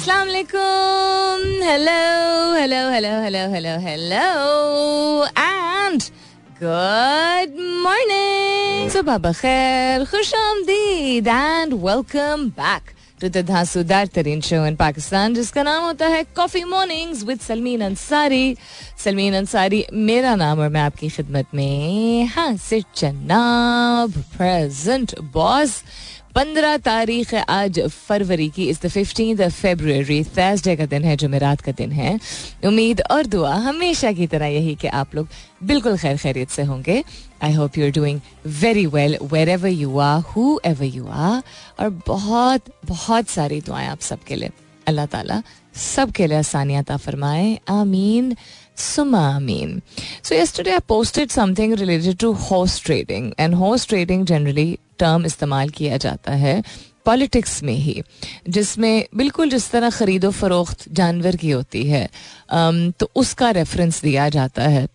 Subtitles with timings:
[0.00, 1.94] अस्सलाम वालेकुम hello
[2.56, 6.02] hello hello hello hello hello and
[6.62, 14.76] good morning सुबह बखैर खुश आमदीद and welcome back to the धांसूदार तरीन शो इन
[14.76, 18.56] पाकिस्तान जिसका नाम होता है coffee mornings with Salmeen Ansari
[19.04, 25.82] Salmeen Ansari मेरा नाम और मैं आपकी खिदमत में हाँ सिर जनाब प्रेजेंट बॉस
[26.34, 31.72] पंद्रह तारीख आज फरवरी की, इस द फिफ्टीन फेब्रुवरी थर्सडे का दिन है, जुमेरात का
[31.72, 32.18] दिन है।
[32.64, 35.28] उम्मीद और दुआ हमेशा की तरह यही कि आप लोग
[35.64, 37.02] बिल्कुल खैर खैरियत से होंगे।
[37.42, 40.20] I hope you are doing very well wherever you are
[40.64, 41.42] whoever you are
[41.80, 44.50] और बहुत बहुत सारी दुआएँ आप सबके लिए।
[44.88, 45.42] अल्लाह ताला
[45.74, 48.36] सबके लिए आसानियात फरमाए। आमीन।
[48.76, 49.38] सुमा
[50.24, 55.68] so yesterday I posted something related to horse trading, and horse trading generally term इस्तेमाल
[55.70, 56.62] किया जाता है
[57.06, 58.02] पॉलिटिक्स में ही,
[58.48, 62.08] जिसमें बिल्कुल जिस तरह ख़रीदो फरोख्त जानवर की होती है
[62.92, 64.86] तो उसका रेफरेंस दिया जाता है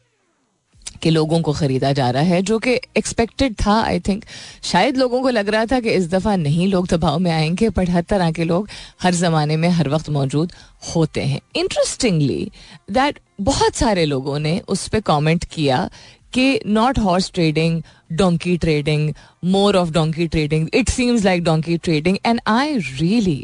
[1.02, 4.24] कि लोगों को ख़रीदा जा रहा है, जो कि एक्सपेक्टेड था आई थिंक
[4.64, 7.90] शायद लोगों को लग रहा था कि इस दफ़ा नहीं लोग दबाव में आएँगे बट
[7.90, 8.70] हर तरह के लोग
[9.02, 10.54] हर ज़माने में, हर वक्त मौजूद
[10.96, 11.40] होते हैं.
[11.56, 12.52] इंटरेस्टिंगली
[12.92, 15.90] दैट बहुत सारे लोगों ने उस पर कॉमेंट किया
[16.36, 19.14] कि not horse trading donkey trading
[19.46, 23.38] more of donkey trading it seems like donkey trading and I really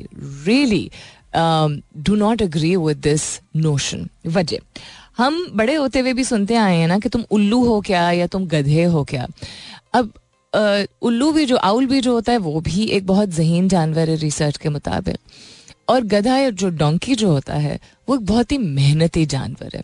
[0.45, 0.89] really
[1.35, 3.23] do not agree with this
[3.55, 4.81] notion वजह।
[5.17, 8.27] हम बड़े होते हुए भी सुनते आए हैं ना कि तुम उल्लू हो क्या या
[8.27, 9.27] तुम गधे हो क्या?
[9.93, 10.11] अब
[11.01, 14.15] उल्लू भी जो, आउल भी जो होता है, वो भी एक बहुत जहीन जानवर है
[14.15, 15.17] रिसर्च के मुताबिक।
[15.89, 19.83] और गधा जो डोंकी जो होता है, वो एक बहुत ही मेहनती जानवर है।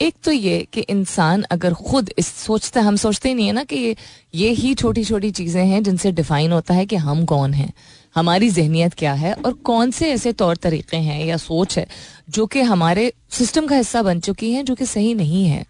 [0.00, 3.76] एक तो ये कि इंसान अगर खुद इस सोचते हम सोचते नहीं है ना कि
[3.76, 3.96] ये
[4.34, 7.72] ये ही छोटी छोटी चीज़ें हैं जिनसे डिफाइन होता है कि हम कौन हैं,
[8.14, 11.86] हमारी जहनीत क्या है और कौन से ऐसे तौर तरीके हैं या सोच है
[12.30, 15.64] जो कि हमारे सिस्टम का हिस्सा बन चुकी हैं, जो कि सही नहीं है,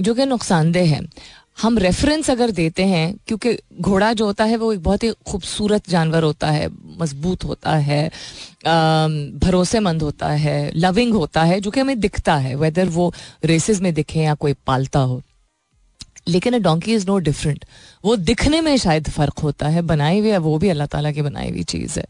[0.00, 1.00] जो कि नुकसानदेह है।
[1.58, 5.88] हम रेफरेंस अगर देते हैं, क्योंकि घोड़ा जो होता है वो एक बहुत ही खूबसूरत
[5.90, 6.68] जानवर होता है,
[6.98, 8.10] मज़बूत होता है
[9.38, 13.12] भरोसेमंद होता है लविंग होता है, जो कि हमें दिखता है वेदर वो
[13.44, 15.20] रेसेस में दिखे या कोई पालता हो।
[16.26, 17.64] लेकिन a donkey is no different
[18.04, 21.22] वो दिखने में शायद फ़र्क होता है बनाई हुई है वो भी अल्लाह ताला की
[21.22, 22.04] बनाई हुई चीज़ है।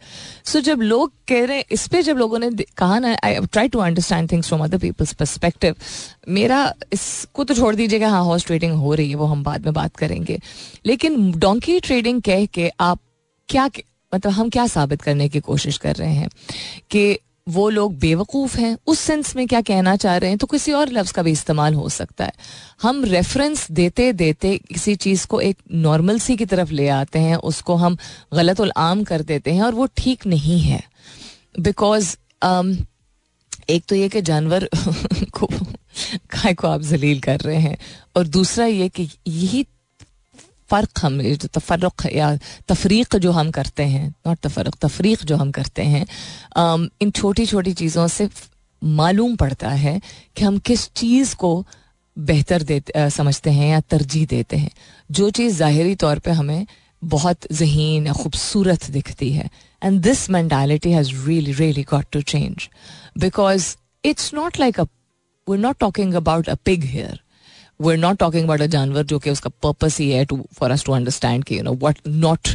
[0.44, 3.34] सो so, जब लोग कह रहे हैं इस पर जब लोगों ने कहा ना I
[3.52, 5.74] try to understand things from other people's perspective
[6.28, 9.74] मेरा इसको तो छोड़ दीजिएगा हाँ हॉर्स ट्रेडिंग हो रही है वो हम बाद में
[9.74, 10.38] बात करेंगे।
[10.86, 13.00] लेकिन डोंकी ट्रेडिंग कह के आप
[13.48, 13.66] क्या
[14.14, 16.28] मतलब हम क्या साबित करने की कोशिश कर रहे हैं?
[16.90, 20.72] कि वो लोग बेवकूफ़ हैं। उस सेंस में क्या कहना चाह रहे हैं तो किसी
[20.72, 22.32] और लफ्ज़ का भी इस्तेमाल हो सकता है।
[22.82, 27.36] हम रेफरेंस देते देते किसी चीज़ को एक नॉर्मल सी की तरफ़ ले आते हैं
[27.36, 27.96] उसको हम
[28.34, 30.82] गलत आम कर देते हैं और वो ठीक नहीं है।
[31.60, 32.76] बिकॉज़ um,
[33.70, 34.68] एक तो ये कि जानवर
[35.32, 35.46] को
[36.30, 37.78] काय को आप जलील कर रहे हैं
[38.16, 39.66] और दूसरा ये कि यही
[40.70, 42.34] फ़र्क हम तफरक या
[42.68, 46.04] तफरीक जो हम करते हैं नॉट तफरक तफरीक जो हम करते हैं
[47.02, 48.28] इन छोटी छोटी चीज़ों से
[48.82, 50.00] मालूम पड़ता है
[50.36, 51.52] कि हम किस चीज़ को
[52.16, 54.70] बेहतर देते समझते हैं या तरजीह देते हैं।
[55.10, 56.66] जो चीज़ ज़ाहरी तौर पे हमें
[57.02, 59.48] बहुत जहीन या खूबसूरत दिखती है।
[59.82, 62.68] And this mentality has really really got to change
[63.18, 63.74] because
[64.04, 64.84] it's not like a
[65.46, 67.20] we not talking about a pig here
[67.80, 70.84] we're not talking about a जानवर जो कि उसका पर्पस ही है to for us
[70.84, 72.48] to understand कि you know what not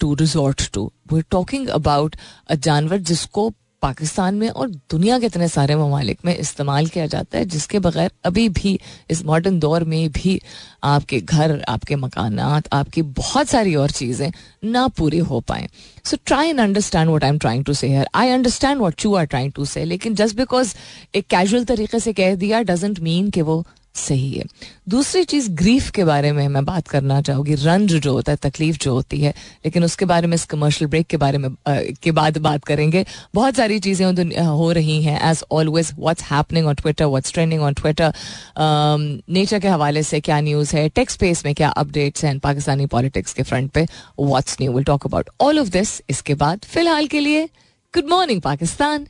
[0.00, 2.16] to resort to we talking about
[2.50, 3.52] a जानवर जिसको
[3.82, 8.10] पाकिस्तान में और दुनिया के इतने सारे ममालिक में इस्तेमाल किया जाता है, जिसके बगैर
[8.24, 8.78] अभी भी,
[9.10, 10.40] इस मॉडर्न दौर में भी
[10.84, 14.30] आपके घर, आपके मकानात, आपकी बहुत सारी और चीज़ें
[14.64, 15.68] ना पूरी हो पाए।
[16.04, 19.14] So try and understand what I am trying to say here I understand what you
[19.14, 20.74] are trying to say लेकिन जस्ट बिकॉज़
[21.14, 24.44] एक कैजुअल तरीके से कह दिया डजेंट मीन कि वो सही है।
[24.88, 28.76] दूसरी चीज़ ग्रीफ के बारे में मैं बात करना चाहूँगी। रंज जो होता है तकलीफ़
[28.82, 29.30] जो होती है
[29.64, 33.04] लेकिन उसके बारे में इस कमर्शियल ब्रेक के बारे में आ, के बाद बात करेंगे।
[33.34, 34.06] बहुत सारी चीज़ें
[34.38, 38.12] हो रही हैं। As always what's happening on Twitter what's trending on Twitter
[38.58, 43.32] nature के हवाले से क्या न्यूज़ है टेक्स स्पेस में क्या अपडेट्स हैं पाकिस्तानी पॉलिटिक्स
[43.32, 43.86] के फ्रंट पे
[44.20, 47.46] what's new will talk about all of this इसके बाद। फ़िलहाल के लिए
[47.94, 49.06] good morning Pakistan.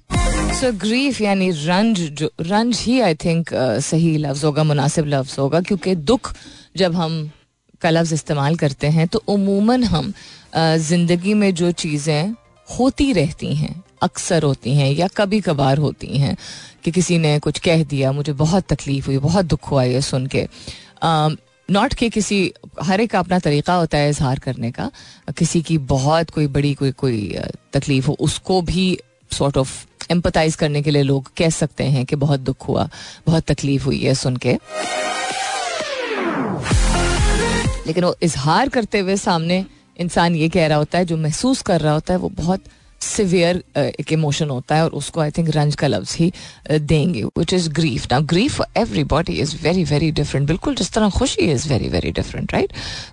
[0.54, 3.48] So grief यानी रंज जो रंज ही आई थिंक
[3.82, 6.32] सही लफ्ज होगा मुनासिब लफ्ज होगा क्योंकि दुख
[6.76, 7.30] जब हम
[7.82, 10.12] का लफ्ज इस्तेमाल करते हैं तो उमूमन हम
[10.56, 12.34] ज़िंदगी में जो चीज़ें
[12.68, 16.36] होती रहती हैं अक्सर होती हैं या कभी कभार होती हैं
[16.84, 20.26] कि किसी ने कुछ कह दिया मुझे बहुत तकलीफ़ हुई बहुत दुख हुआ ये सुन
[20.26, 20.46] के
[21.68, 22.38] नॉट के किसी
[22.82, 24.90] हर एक का अपना तरीका होता है इजहार करने का
[25.38, 27.38] किसी की बहुत कोई बड़ी कोई कोई
[27.72, 28.86] तकलीफ़ हो उसको भी
[29.32, 32.88] सॉर्ट ऑफ़ एम्पथाइज करने के लिए लोग कह सकते हैं कि बहुत दुख हुआ,
[33.26, 34.58] बहुत तकलीफ़ हुई है सुन के।
[37.86, 39.64] लेकिन वो इजहार करते हुए सामने
[39.98, 42.60] इंसान ये कह रहा होता है, जो महसूस कर रहा होता है, वो बहुत
[43.04, 46.32] सिवियर एक इमोशन होता है और उसको आई थिंक रंज का लफ्ज ही
[46.70, 48.80] देंगे विच इज़ ग्रीफ ना grief for
[49.14, 52.72] everybody is very very different बिल्कुल जिस तरह खुशी is very very different right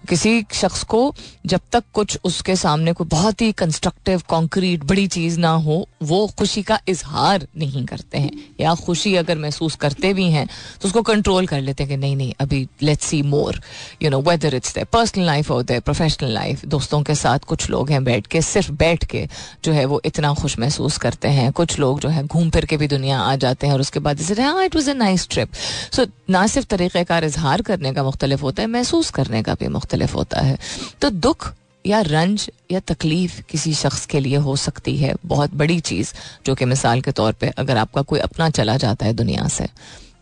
[0.10, 1.04] किसी शख्स को
[1.46, 6.28] जब तक कुछ उसके सामने कोई बहुत ही कंस्ट्रक्टिव कॉन्क्रीट बड़ी चीज़ ना हो, वो
[6.40, 10.46] खुशी का इजहार नहीं करते हैं। या खुशी अगर महसूस करते भी हैं
[10.82, 13.60] तो उसको कंट्रोल कर लेते हैं कि नहीं नहीं, अभी let's see more
[14.04, 17.70] you know whether it's their personal life और देयर प्रोफेशनल लाइफ दोस्तों के साथ कुछ
[17.70, 19.28] लोग हैं बैठ के, सिर्फ़ बैठ के
[19.64, 22.66] जो है है वो इतना खुश महसूस करते हैं। कुछ लोग जो है घूम फिर
[22.66, 25.54] के भी दुनिया आ जाते हैं और उसके बाद हाँ it was a nice trip
[25.94, 30.14] so ना सिर्फ़ तरीक़ार इजहार करने का मुख्तलिफ़ होता है महसूस करने का भी मुख्तलिफ़
[30.16, 30.58] होता है।
[31.02, 31.54] तो दुख
[31.86, 36.14] या रंज या तकलीफ़ किसी शख्स के लिए हो सकती है। बहुत बड़ी चीज़
[36.46, 39.68] जो कि मिसाल के तौर पे अगर आपका कोई अपना चला जाता है दुनिया से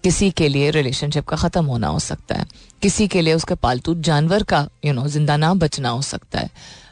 [0.04, 2.46] किसी के लिए रिलेशनशिप का ख़त्म होना हो सकता है।
[2.82, 6.50] किसी के लिए उसके पालतू जानवर का यू नो ज़िंदा ना बचना हो सकता है।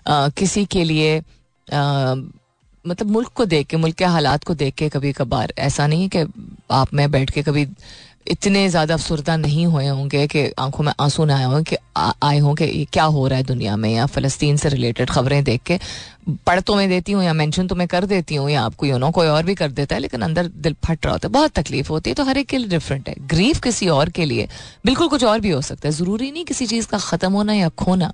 [0.07, 2.15] आ, किसी के लिए आ,
[2.87, 6.09] मतलब मुल्क को देख के, मुल्क के हालात को देख के कभी कभार ऐसा नहीं
[6.09, 6.25] कि
[6.71, 7.67] आप, में बैठ के कभी
[8.27, 12.37] इतने ज़्यादा अफसरदा नहीं हुए होंगे कि आँखों में आँसू ना आए हों कि आए
[12.39, 15.79] हों कि क्या हो रहा है दुनिया में, या फ़लस्तीन से रिलेटेड खबरें देख के
[16.47, 18.97] पढ़ तो मैं देती हूँ, या मेंशन तो मैं कर देती हूँ, या आपको यू
[18.97, 21.51] नो कोई और भी कर देता है, लेकिन अंदर दिल फट रहा होता है, बहुत
[21.51, 24.47] तकलीफ़ होती है तो हर एक के लिए डिफरेंट है। ग्रीफ किसी और के लिए,
[24.85, 27.69] बिल्कुल कुछ और भी हो सकता है। ज़रूरी नहीं किसी चीज़ का ख़त्म होना या
[27.77, 28.11] खोना।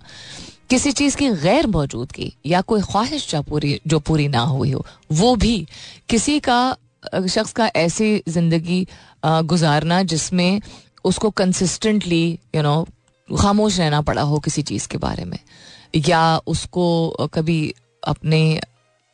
[0.69, 4.86] किसी चीज़ की गैर मौजूदगी या कोई ख्वाहिश जो पूरी जो पूरी ना हुई हो,
[5.12, 5.68] वो भी
[6.10, 6.75] किसी का
[7.13, 8.86] शख्स का ऐसी ज़िंदगी
[9.25, 10.62] गुजारना जिसमें
[11.06, 12.25] उसको कंसिस्टेंटली
[12.56, 12.86] यू नो
[13.30, 15.38] खामोश रहना पड़ा हो किसी चीज़ के बारे में।
[15.94, 17.74] या उसको कभी
[18.04, 18.60] अपने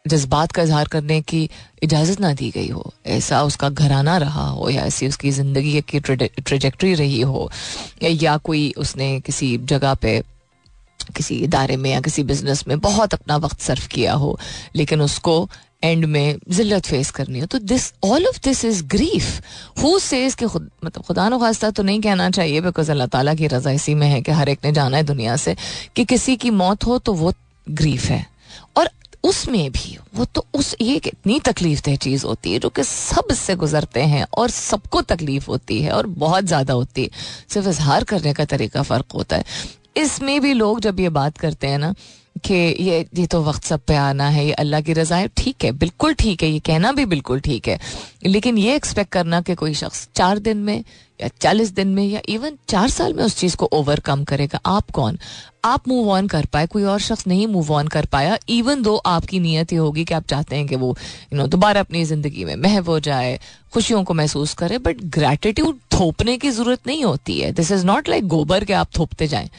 [0.06, 1.50] जज्बात का इजहार करने की
[1.84, 6.00] इजाज़त ना दी गई हो, ऐसा उसका घराना रहा हो, या ऐसी उसकी ज़िंदगी की
[6.00, 7.50] ट्रेजेक्ट्री रही हो,
[8.04, 10.22] या कोई उसने किसी जगह पे
[11.10, 14.38] किसी इदारे में या किसी बिज़नेस में बहुत अपना वक्त सर्व किया हो,
[14.76, 15.50] लेकिन उसको
[15.84, 19.42] एंड में जिल्लत फेस करनी हो। तो this all of this is grief
[19.82, 23.34] who says कि खुद मतलब खुदा न खास्ता तो नहीं कहना चाहिए बिकॉज़ अल्लाह ताला
[23.34, 25.56] की रजा इसी में है कि हर एक ने जाना है दुनिया से,
[25.96, 27.34] कि किसी की मौत हो तो वो
[27.68, 28.26] ग्रीफ है।
[28.78, 28.90] और
[29.24, 33.28] उसमें भी, वो तो उस, ये इतनी तकलीफ़ दह चीज़ होती है जो कि सब
[33.32, 37.10] इससे गुजरते हैं और सबको तकलीफ़ होती है और बहुत ज़्यादा होती है।
[37.50, 39.44] सिर्फ़ इजहार करने का तरीका फ़र्क होता है।
[39.98, 41.94] इसमें भी लोग जब ये बात करते हैं ना
[42.40, 45.64] कि ये ये तो वक्त सब पे आना है, ये अल्लाह की रजा है। ठीक
[45.64, 47.80] है, बिल्कुल ठीक है, ये कहना भी बिल्कुल ठीक है।
[48.26, 50.84] लेकिन ये एक्सपेक्ट करना कि कोई शख्स चार दिन में
[51.20, 54.92] या चालीस दिन में या इवन चार साल में उस चीज़ को ओवरकम करेगा। आप
[54.92, 55.18] कौन?
[55.66, 58.96] आप मूव ऑन कर पाए, कोई और शख्स नहीं मूव ऑन कर पाया इवन दो
[58.96, 60.96] आपकी नीयत ये होगी कि आप चाहते हैं कि वो
[61.34, 63.40] यू नो दोबारा अपनी ज़िंदगी में महव हो जाए,
[63.74, 68.10] खुशियों को महसूस करे बट ग्रेटिट्यूड थोपने की ज़रूरत नहीं होती है। दिस इज़ नॉट
[68.10, 69.50] लाइक गोबर के आप थोपते जाएँ।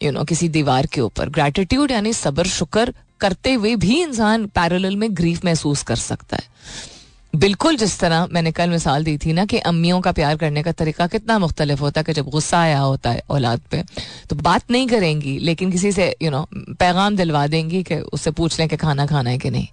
[0.00, 4.96] यू नो किसी दीवार के ऊपर। ग्रेटिट्यूड यानी सबर शुक्र करते हुए भी इंसान पैरेलल
[4.96, 6.94] में ग्रीफ महसूस कर सकता है।
[7.34, 10.72] बिल्कुल जिस तरह मैंने कल मिसाल दी थी ना कि अम्मियों का प्यार करने का
[10.72, 13.82] तरीका कितना मुख्तलिफ़ होता है कि जब गुस्सा आया होता है औलाद पे
[14.30, 18.58] तो बात नहीं करेंगी लेकिन किसी से यू नो पैगाम दिलवा देंगी कि उससे पूछ
[18.58, 19.66] लें कि खाना खाना है कि नहीं।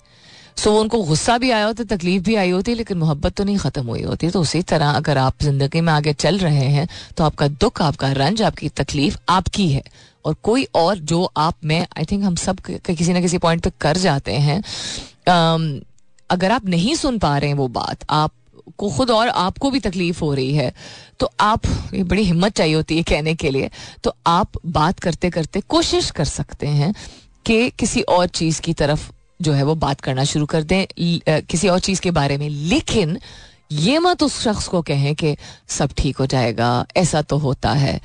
[0.57, 3.57] सो so, उनको गुस्सा भी आया होता तकलीफ़ भी आई होती लेकिन मोहब्बत तो नहीं
[3.57, 6.87] ख़त्म हुई होती। तो उसी तरह अगर आप ज़िंदगी में आगे चल रहे हैं
[7.17, 9.83] तो आपका दुख आपका रंज आपकी तकलीफ़ आपकी है।
[10.25, 13.71] और कोई और जो आप, में आई थिंक हम सब किसी ना किसी पॉइंट पे
[13.81, 14.61] कर जाते हैं।
[16.29, 18.31] अगर आप नहीं सुन पा रहे हैं वो बात आप
[18.77, 20.73] को खुद और आपको भी तकलीफ़ हो रही है
[21.19, 23.69] तो आप, ये बड़ी हिम्मत चाहिए होती है कहने के लिए
[24.03, 26.93] तो आप बात करते करते कोशिश कर सकते हैं
[27.45, 29.11] कि किसी और चीज़ की तरफ़
[29.41, 30.85] जो है वो बात करना शुरू कर दें
[31.41, 33.17] किसी और चीज़ के बारे में। लेकिन
[33.71, 35.35] ये मत उस शख्स को कहें कि
[35.67, 37.99] सब ठीक हो जाएगा, ऐसा तो होता है।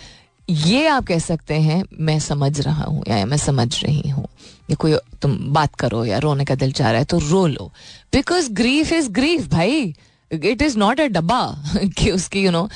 [0.50, 4.24] ये आप कह सकते हैं, मैं समझ रहा हूँ या मैं समझ रही हूँ।
[4.70, 7.72] या कोई तुम बात करो या रोने का दिल चाह रहा है तो रो लो।
[8.12, 9.94] बिकॉज़ ग्रीफ इज़ ग्रीफ भाई।
[10.32, 11.64] इट इज़ नॉट अ डब्बा
[11.98, 12.68] कि उसकी यू नो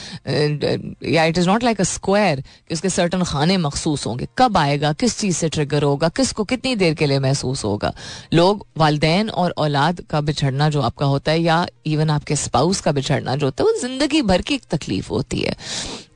[1.08, 4.92] या it is not like a square कि उसके सर्टन खाने मखसूस होंगे। कब आएगा,
[4.92, 7.94] किस चीज़ से ट्रिगर होगा, किसको कितनी देर के लिए महसूस होगा।
[8.34, 12.92] लोग, वालदेन और औलाद का बिछड़ना जो आपका होता है या इवन आपके स्पाउस का
[12.92, 15.56] बिछड़ना जो होता है, वो ज़िंदगी भर की एक तकलीफ़ होती है।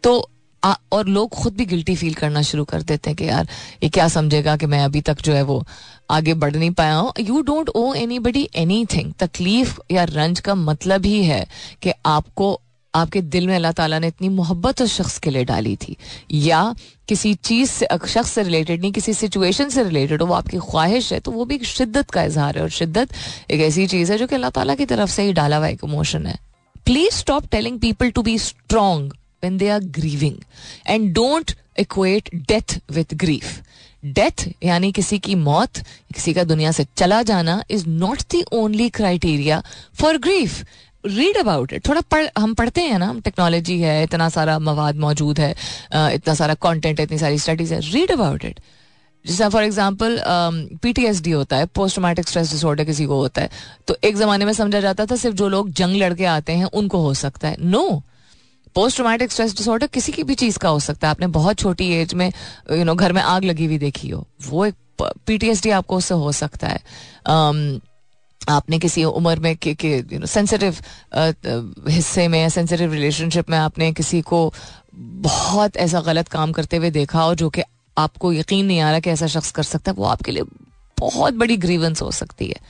[0.02, 0.30] तो
[0.92, 3.48] और लोग खुद भी गिल्टी फील करना शुरू कर देते हैं कि यार,
[3.82, 5.64] ये क्या समझेगा कि मैं अभी तक जो है वो
[6.10, 8.48] आगे बढ़ नहीं पाया हूँ। You don't owe anybody
[8.86, 11.46] anything तकलीफ़ या रंज का मतलब ही है
[11.82, 12.60] कि आपको,
[12.94, 15.96] आपके दिल में अल्लाह ताला ने इतनी मोहब्बत उस शख्स के लिए डाली थी।
[16.32, 16.74] या
[17.08, 21.12] किसी चीज़ से शख्स से रिलेटेड नहीं, किसी सिचुएशन से रिलेटेड हो, वो आपकी ख्वाहिश
[21.12, 23.12] है तो वो भी एक शिद्दत का इजहार है। और शिद्दत
[23.50, 25.84] एक ऐसी चीज़ है जो कि अल्लाह ताला की तरफ़ से ही डाला हुआ एक
[25.84, 26.38] इमोशन है।
[26.86, 29.12] Please stop telling people to be strong
[29.44, 30.36] when they are grieving
[30.86, 33.60] and don't equate death with grief
[34.04, 35.78] death यानी किसी की मौत
[36.14, 39.62] किसी का दुनिया से चला जाना is not the only criteria
[40.00, 40.64] for grief
[41.04, 45.40] read about it थोड़ा पढ़, हम पढ़ते हैं ना टेक्नोलॉजी है, इतना सारा मवाद मौजूद
[45.40, 45.50] है
[46.14, 47.80] इतना सारा कंटेंट है इतनी सारी स्टडीज़ है.
[47.92, 48.60] रीड अबाउट इट
[49.24, 50.18] जैसे for example
[50.82, 53.50] P T S D होता है पोस्ट स्ट्रेस डिसऑर्डर किसी को होता है.
[53.88, 56.98] तो एक जमाने में समझा जाता था, सिर्फ़ जो लोग जंग लड़के आते हैं, उनको
[57.02, 57.56] हो सकता है.
[57.60, 58.02] No no!
[58.76, 61.90] Post traumatic stress disorder किसी की भी चीज़ का हो सकता है। आपने बहुत छोटी
[61.94, 62.32] एज में
[62.72, 64.74] यू नो घर में आग लगी हुई देखी हो। वो एक
[65.26, 66.80] पीटीएसडी आपको उससे हो सकता है।
[67.26, 67.80] um,
[68.48, 69.70] आपने किसी उम्र में कि
[70.12, 70.76] यू नो सेंसिटिव
[71.88, 74.52] हिस्से में या सेंसिटिव रिलेशनशिप में आपने किसी को
[74.94, 77.62] बहुत ऐसा गलत काम करते हुए देखा और जो कि
[77.98, 80.42] आपको यकीन नहीं आ रहा कि ऐसा शख्स कर सकता है वो आपके लिए
[80.98, 82.60] बहुत बड़ी ग्रीवेंस हो सकती है।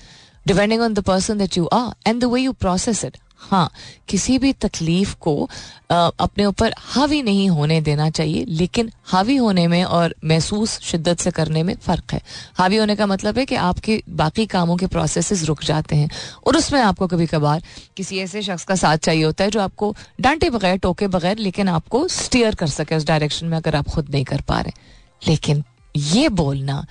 [0.47, 3.17] Depending on the person that you are and the way you process it
[3.51, 3.71] हाँ
[4.09, 5.49] किसी भी तकलीफ़ को
[5.91, 11.21] आ, अपने ऊपर हावी नहीं होने देना चाहिए लेकिन हावी होने में और महसूस शिद्दत
[11.21, 12.21] से करने में फ़र्क है।
[12.55, 16.11] हावी होने का मतलब है कि आपके बाकी कामों के प्रोसेस रुक जाते हैं
[16.47, 17.63] और उसमें आपको कभी कभार
[17.97, 21.69] किसी ऐसे शख्स का साथ चाहिए होता है जो आपको डांटे बगैर टोके बगैर लेकिन
[21.69, 24.73] आपको स्टीयर कर सके उस डायरेक्शन में अगर आप खुद नहीं कर पा रहे।
[25.29, 25.65] लेकिन
[25.97, 26.87] ये बोलना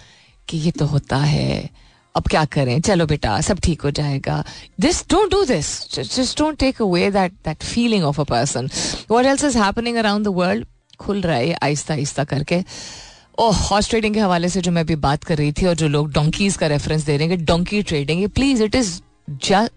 [0.48, 1.70] कि ये तो होता है।
[2.16, 2.80] अब क्या करें?
[2.82, 4.44] चलो बेटा सब ठीक हो जाएगा।
[4.80, 8.70] This don't do this just don't take away that that feeling of a person
[9.12, 10.66] what else is happening around the world
[11.00, 12.64] खुल रहा है आहिस्ता आहिस्ता करके।
[13.40, 15.88] ओह हॉर्स ट्रेडिंग के हवाले से जो मैं अभी बात कर रही थी और जो
[15.88, 19.00] लोग डोंकीज का रेफरेंस दे रहे हैं donkey trading please it is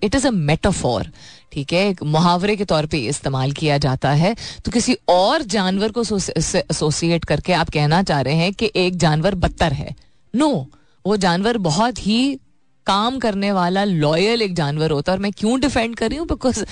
[0.03, 1.11] it is a metaphor
[1.53, 1.89] ठीक है?
[1.89, 7.25] एक मुहावरे के तौर पे इस्तेमाल किया जाता है। तो किसी और जानवर को एसोसिएट
[7.25, 9.95] करके आप कहना चाह रहे हैं कि एक जानवर बदतर है।
[10.35, 10.78] नो no,
[11.09, 12.39] वो जानवर बहुत ही
[12.87, 16.27] काम करने वाला लॉयल एक जानवर होता है और मैं क्यों डिफेंड कर रही हूँ?
[16.27, 16.65] बिकॉज़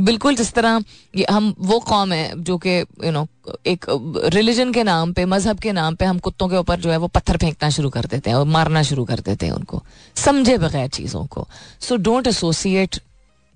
[0.00, 0.84] बिल्कुल जिस तरह
[1.16, 3.26] ये हम, वो कौम है जो कि यू नो
[3.66, 3.86] एक
[4.34, 7.08] रिलीजन के नाम पे, मज़हब के नाम पे हम कुत्तों के ऊपर जो है वो
[7.08, 9.82] पत्थर फेंकना शुरू कर देते हैं और मारना शुरू कर देते हैं उनको,
[10.16, 11.46] समझे बगैर चीज़ों को।
[11.80, 13.00] So don't associate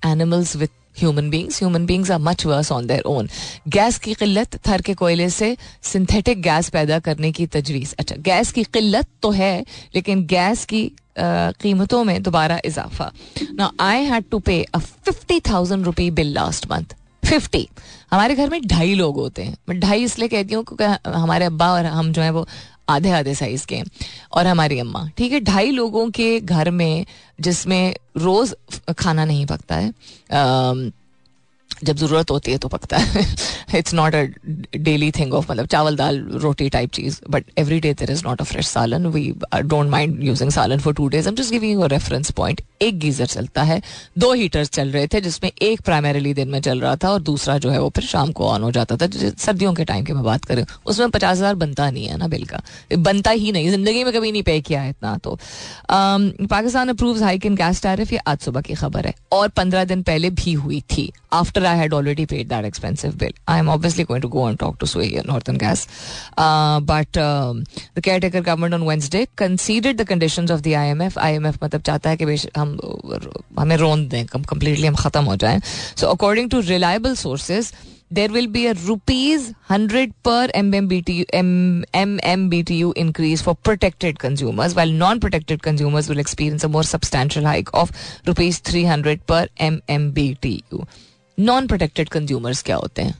[0.02, 3.28] animals with human beings human beings are much worse on their own
[3.68, 8.52] gas की किल्लत थर के कोयले से सिंथेटिक गैस पैदा करने की तजवीज़। अच्छा गैस
[8.52, 9.64] की किल्लत तो है,
[9.94, 13.10] लेकिन गैस की कीमतों में दोबारा इजाफा।
[13.54, 17.68] ना I had to pay a fifty thousand rupee bill last month fifty
[18.10, 21.70] हमारे घर में ढाई लोग होते हैं। मैं ढाई इसलिए कहती हूँ क्योंकि हमारे अब्बा
[21.72, 22.46] और हम जो है वो
[22.88, 23.82] आधे आधे साइज़ के
[24.32, 25.40] और हमारी अम्मा, ठीक है?
[25.40, 27.04] ढाई लोगों के घर में
[27.40, 28.54] जिसमें रोज
[28.98, 29.92] खाना नहीं पकता है
[31.84, 33.24] जब ज़रूरत होती है तो पकता है।
[33.74, 34.22] It's not a
[34.76, 38.40] daily thing of मतलब चावल दाल रोटी type cheese but every day there is not
[38.40, 42.30] a fresh सालन। वी डोंट माइंड यूजिंग सालन for two days am just giving reference
[42.32, 43.80] point एक गीज़र चलता है।
[44.18, 47.56] दो हीटर्स चल रहे थे, जिसमें एक प्राइमरीली दिन में चल रहा था और दूसरा
[47.58, 49.06] जो है वो फिर शाम को ऑन हो जाता था।
[49.38, 52.44] सर्दियों के टाइम की मैं बात करें, उसमें पचास हज़ार बनता नहीं है ना बिल
[52.44, 52.60] का।
[52.98, 55.38] बनता ही नहीं। ज़िंदगी में कभी नहीं पे किया है इतना तो।
[55.90, 60.02] Pakistan approve hike in gas tariff ये आज सुबह की खबर है। और पंद्रह दिन
[60.02, 63.31] पहले भी हुई थी। After I had already paid that expensive bill.
[63.47, 65.87] I am obviously going to go and talk to Sway Northern Gas.
[66.37, 71.13] Uh, but um, the caretaker government on Wednesday conceded the conditions of the IMF.
[71.13, 72.77] IMF मतलब चाहता है कि हम
[73.59, 75.59] हमें रोन दें completely हम ख़त्म हो जाएं.
[75.95, 77.73] So according to reliable sources,
[78.11, 84.87] there will be a rupees 100 per MMBTU, M, MMBTU increase for protected consumers, while
[84.87, 87.91] non-protected consumers will experience a more substantial hike of
[88.27, 90.87] rupees 300 per MMBTU.
[91.38, 93.14] Non protected consumers क्या होते हैं?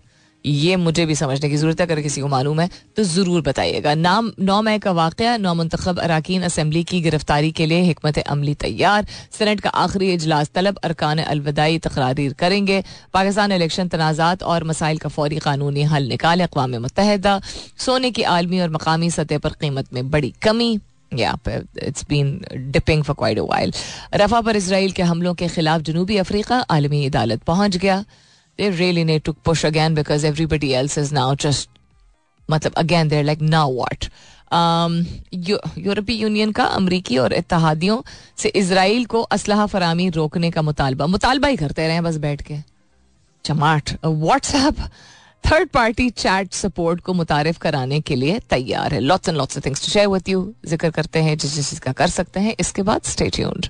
[0.45, 3.95] ये मुझे भी समझने की ज़रूरत है, अगर किसी को मालूम है तो ज़रूर बताइएगा।
[3.97, 8.55] नाम नौ मई का वाक़ नौ मंतखब अरकान असम्बली की गिरफ्तारी के लिए हमत अमली
[8.57, 12.83] तैयार। सेनेट का आखिरी इजलास तलब, अरकान अलविदाई तकरार करेंगे।
[13.15, 17.41] पाकिस्तान इलेक्शन तनाज़ात और मसाइल का फौरी कानूनी हल निकाले अकवा मुतहदा
[17.79, 20.79] सोने की आलमी और मकामी सतह पर कीमत में बड़ी कमी।
[21.12, 22.41] It's been
[22.73, 23.73] dipping for quite while
[24.15, 28.05] Rafah पर इसराइल के हमलों के खिलाफ जनूबी अफ्रीका आलमी अदालत पहुँच गया
[28.59, 31.71] they really need to push again because everybody else is now just
[32.49, 34.05] मतलब again there like now what
[35.79, 38.00] यूरोपीय यूनियन का अमरीकी और इतिहादियों
[38.38, 42.57] से इसराइल को असलहा फरामी रोकने का मुतालबा मुतालबा ही करते रहे बस बैठ के
[43.45, 44.88] चमाट WhatsApp
[45.45, 49.64] third party chat support को मुतारफ कराने के लिए तैयार है। Lots and lots of
[49.66, 52.83] things to share with you ज़िक्र करते हैं जिस जिस का कर सकते हैं। इसके
[52.83, 53.68] बाद stay tuned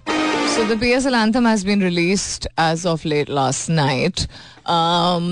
[0.50, 4.22] So the PSL anthem has been released as of late last night.
[4.66, 5.26] Um,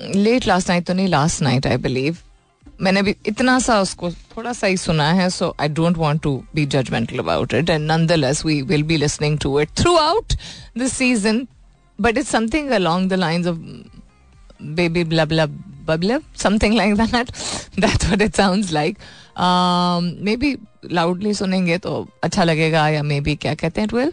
[0.00, 2.16] late last night तो नहीं लास्ट नाइट आई बिलीव
[2.80, 6.32] मैंने भी इतना सा उसको थोड़ा सा ही सुना है so I don't want to
[6.54, 10.32] be judgmental about it and nonetheless we will be listening to it throughout
[10.78, 11.46] this season
[11.98, 13.56] but it's something along the lines of
[14.76, 17.30] baby blub lub bublub something like that
[17.80, 18.98] that's what it sounds like
[20.36, 20.56] maybe
[20.92, 24.12] loudly सुनेंगे तो अच्छा लगेगा या may be क्या कहते हैं it will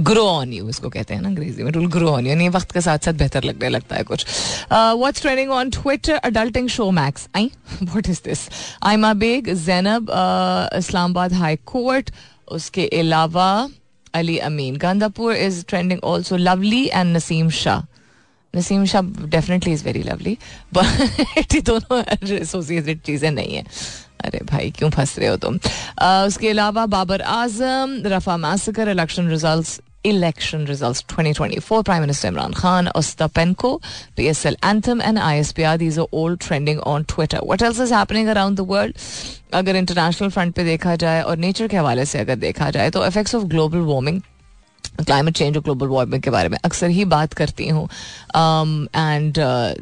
[0.00, 1.72] grow on you इसको कहते हैं ना अंग्रेज़ी में.
[1.72, 4.24] टूल ग्रो ऑन यू यानी वक्त के साथ साथ बेहतर लगने लगता है कुछ.
[4.72, 7.50] What's trending on Twitter adulting Showmax I
[7.82, 8.48] what is this
[8.82, 10.10] Aima Baig Zainab
[10.78, 12.10] Islamabad high court
[12.48, 13.68] उसके अलावा
[14.14, 14.76] Ali Amin.
[14.76, 17.80] Gandapur is trending also lovely and Naseem Shah
[18.54, 19.02] Naseem Shah
[19.36, 20.36] definitely is very lovely
[20.74, 22.02] but दोनों
[22.40, 23.64] associated चीज़ें नहीं है।
[24.24, 25.56] अरे भाई, क्यों फंस रहे हो तुम?
[26.26, 32.88] उसके अलावा Babar Azam, Rafah massacre election results election results 2024 prime minister imran khan
[32.94, 33.70] ostapenko
[34.18, 37.40] psl anthem, and ispr these are all trending on twitter.
[37.50, 39.00] What else is happening around the world?
[39.54, 43.06] अगर इंटरनेशनल फ्रंट पे देखा जाए और nature के हवाले से अगर देखा जाए तो
[43.06, 44.20] effects of global warming
[44.96, 47.84] climate change और ग्लोबल वार्मिंग के बारे में अक्सर ही बात करती हूँ।
[48.96, 49.38] And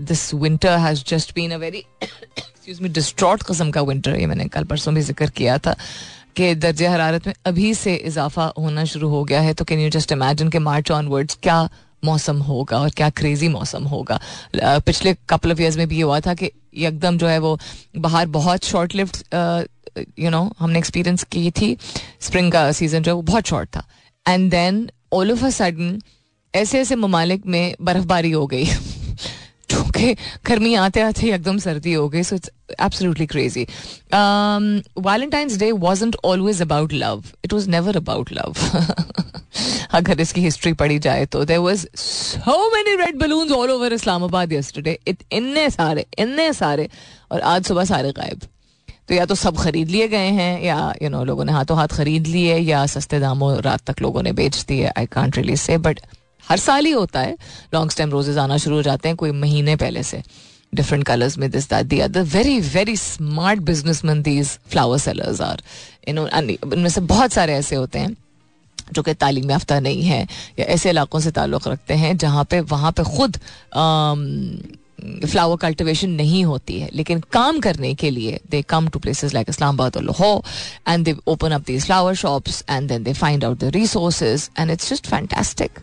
[0.09, 4.45] this winter has just been a very excuse me distraught कस्म का विंटर ये मैंने
[4.49, 5.77] कल परसों भी ज़िक्र किया था
[6.37, 9.91] कि दर्ज हरारत में अभी से इजाफा होना शुरू हो गया है। तो कैन यू
[9.91, 11.69] जस्ट इमेजिन के मार्च ऑनवर्ड्स क्या
[12.05, 14.19] मौसम होगा और क्या क्रेजी मौसम होगा?
[14.57, 17.59] पिछले कपल ऑफ़ ईयर्स में भी ये हुआ था कि एकदम जो है वो
[17.99, 19.27] बाहर बहुत शॉर्ट लिफ्ट
[20.19, 21.77] यू नो हमने एक्सपीरियंस की थी।
[22.21, 23.85] स्प्रिंग का सीज़न जो है वो बहुत शॉर्ट था।
[24.27, 25.99] And then all of a sudden
[26.55, 28.65] ऐसे ऐसे ममालिक में बर्फबारी हो गई।
[29.69, 30.15] क्योंकि
[30.47, 32.51] गर्मी आते आते एकदम सर्दी हो गई so it's
[32.81, 33.67] absolutely crazy
[35.07, 38.55] Valentine's day wasn't always about love it was never about love
[39.95, 44.53] अगर इसकी हिस्ट्री पढ़ी जाए तो। There was so many red balloon all over Islamabad
[44.53, 46.89] yesterday इतने सारे इतने सारे।
[47.33, 48.41] और आज सुबह सारे गायब।
[49.13, 51.53] तो या तो सब खरीद लिए गए हैं या यू you नो know, लोगों ने
[51.53, 55.37] हाथों हाथ खरीद लिए या सस्ते दामों रात तक लोगों ने बेच दिए आई कॉन्ट
[55.37, 56.01] रिली से बट
[56.49, 57.37] हर साल ही होता है।
[57.75, 60.23] लॉन्ग स्टेम रोजेज आना शुरू हो जाते हैं कोई महीने पहले से।
[60.75, 65.41] डिफरेंट कलर्स में this that the other very very smart business man these flower sellers
[65.41, 65.63] are
[66.09, 68.17] इनमें से बहुत सारे ऐसे होते हैं
[68.93, 70.27] जो कि तालीम याफ्ता नहीं है
[70.59, 73.37] या ऐसे इलाकों से ताल्लुक़ रखते हैं जहाँ पे वहाँ पे खुद
[75.03, 79.49] फ्लावर कल्टिवेशन नहीं होती है, लेकिन काम करने के लिए they come to places like
[79.49, 80.43] Islamabad और Lahore
[80.89, 84.71] and they open up these flower shops and then they find out the resources and
[84.71, 85.79] it's just fantastic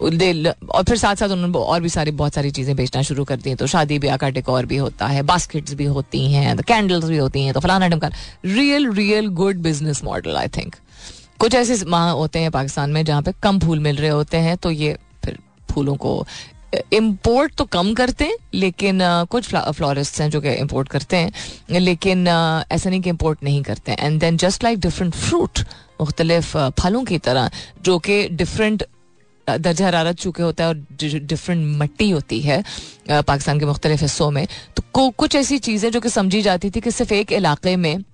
[0.00, 3.54] और फिर साथ साथ उन्होंने और भी सारी, बहुत सारी चीज़ें बेचना शुरू कर दी
[3.54, 7.16] तो शादी ब्याह का डेकोर भी होता है बास्केट्स भी होती हैं तो कैंडल्स भी
[7.16, 8.10] होती हैं तो फलाना ढमका
[8.44, 10.76] real real good business model I think
[11.38, 14.56] कुछ ऐसे माह होते हैं पाकिस्तान में जहाँ पे कम फूल मिल रहे होते हैं
[14.56, 15.38] तो ये फिर
[15.70, 16.14] फूलों को
[16.92, 19.00] इम्पोर्ट तो कम करते हैं, लेकिन
[19.30, 21.32] कुछ फ्लोरिस्ट हैं जो कि इम्पोर्ट करते हैं,
[21.80, 25.60] लेकिन ऐसा नहीं कि इम्पोर्ट नहीं करते हैं। And then just like different fruit
[26.00, 27.50] मुख्तलिफ़ फलों की तरह,
[27.82, 28.84] जो कि डिफरेंट
[29.46, 32.62] दर्जा हरारत चुके होता है और डिफरेंट मट्टी होती है
[33.08, 36.90] पाकिस्तान के मुख्तलिफ़ हिस्सों में तो कुछ ऐसी चीज़ें जो कि समझी जाती थी कि
[36.90, 38.04] सिर्फ़ एक इलाके में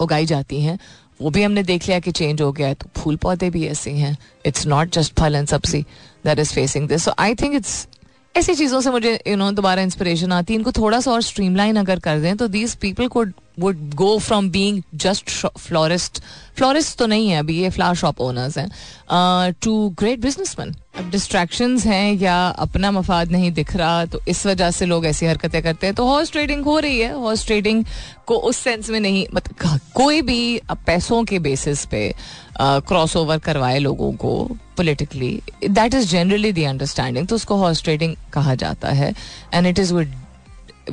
[0.00, 0.78] उगाई जाती हैं,
[1.20, 3.90] वो भी हमने देख लिया कि चेंज हो गया है तो फूल पौधे भी ऐसे
[3.92, 5.84] हैं। इट्स नॉट जस्ट फल एंड सब्ज़ी।
[6.24, 7.86] That is facing this so I think it's
[8.34, 11.76] ऐसी चीज़ों से मुझे यू नो दोबारा इंस्पिरेशन आती है। इनको थोड़ा सा और स्ट्रीमलाइन
[11.76, 13.24] अगर कर दें तो दीज पीपल को
[13.60, 16.20] would go from being just florist
[16.56, 21.76] florist तो नहीं है अभी, ये फ्लावर शॉप ओनर्स हैं टू ग्रेट बिजनेसमैन अब डिस्ट्रैक्शन
[21.78, 25.86] हैं या अपना मफाद नहीं दिख रहा तो इस वजह से लोग ऐसी हरकतें करते
[25.86, 27.84] हैं। तो हॉर्स ट्रेडिंग हो रही है। हॉर्स ट्रेडिंग
[28.26, 32.14] को उस सेंस में नहीं मतलब कोई भी पैसों के बेसिस पे
[32.60, 34.32] क्रॉस ओवर करवाए लोगों को
[34.76, 39.14] politically that is generally the understanding तो उसको हॉर्स ट्रेडिंग कहा जाता है.
[39.54, 40.14] And it is with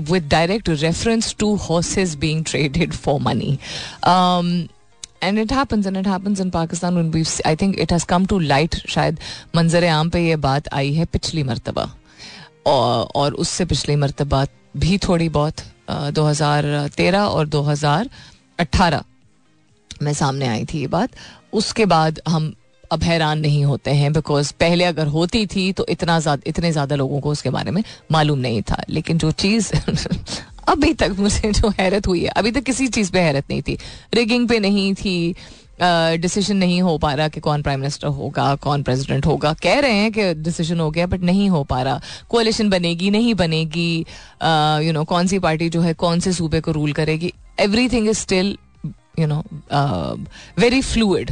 [0.10, 3.54] with direct reference to horses being traded for money.
[4.10, 4.50] Um,
[5.28, 8.06] and it happens and it happens in Pakistan when we've I think it has
[8.90, 9.20] शायद
[9.56, 11.90] मंजर आम पे ये बात आई है पिछली मरतबा.
[12.68, 14.46] और, और उससे पिछली मरतबा
[14.78, 18.10] भी थोड़ी बहुत दो हज़ार तेरह और दो हज़ार
[18.60, 19.04] अट्ठारह
[20.04, 21.10] में सामने आई थी ये बात.
[21.54, 22.54] उसके बाद हम
[22.92, 26.96] अब हैरान नहीं होते हैं बिकॉज़ पहले अगर होती थी तो इतना ज़्यादा इतने ज़्यादा
[26.96, 29.72] लोगों को उसके बारे में मालूम नहीं था। लेकिन जो चीज़
[30.70, 33.78] अभी तक मुझे जो हैरत हुई है अभी तक किसी चीज़ पे हैरत नहीं थी।
[34.14, 35.36] रिगिंग पे नहीं थी
[35.82, 39.80] डिसीज़न uh, नहीं हो पा रहा कि कौन प्राइम मिनिस्टर होगा कौन प्रेसिडेंट होगा। कह
[39.80, 43.98] रहे हैं कि डिसीज़न हो गया बट नहीं हो पा रहा। कोलिशन बनेगी नहीं बनेगी
[43.98, 44.08] you uh,
[44.42, 47.34] know you know, कौन सी पार्टी जो है कौन से सूबे को रूल करेगी
[47.90, 48.58] everything is still
[49.16, 49.44] you know
[50.60, 51.32] very fluid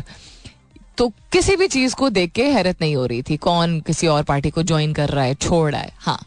[0.97, 4.23] तो किसी भी चीज़ को देख के हैरत नहीं हो रही थी, कौन किसी और
[4.23, 6.19] पार्टी को ज्वाइन कर रहा है, छोड़ रहा है। हाँ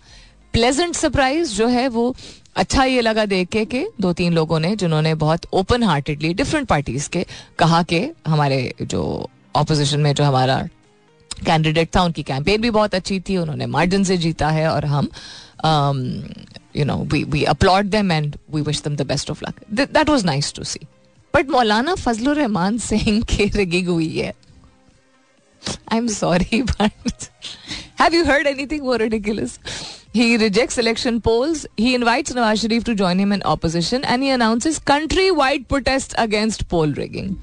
[0.55, 2.15] प्लेजेंट सरप्राइज़ जो है वो
[2.57, 6.69] अच्छा ये लगा देख के कि दो तीन लोगों ने, जिन्होंने बहुत ओपन हार्टेडली डिफरेंट
[6.69, 7.25] पार्टीज़ के,
[7.59, 10.59] कहा कि हमारे जो ऑपोजिशन में जो हमारा
[11.47, 15.09] कैंडिडेट था, उनकी कैंपेन भी बहुत अच्छी थी, उन्होंने मार्जिन से जीता है और हम
[16.77, 20.09] you know we we upload them and we wish them the best of luck that
[20.09, 20.81] was nice to see
[21.35, 24.33] but Maulana Fazal Rehman Singh की रिगिंग हुई है
[25.93, 27.25] I am sorry but
[28.01, 29.59] have you heard anything more ridiculous
[30.14, 31.66] He rejects election polls.
[31.76, 36.70] He invites Nawaz Sharif to join him in opposition and he announces country-wide protests against
[36.70, 37.38] poll rigging.